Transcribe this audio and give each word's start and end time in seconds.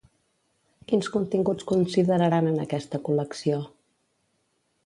Quins 0.91 1.09
continguts 1.15 1.69
consideraran 1.73 2.49
en 2.53 2.57
aquesta 2.65 3.01
col·lecció? 3.11 3.61